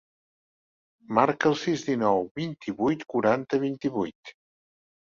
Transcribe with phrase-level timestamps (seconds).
[1.17, 4.39] Marca el sis, dinou, vint-i-vuit, quaranta, vint-i-vuit.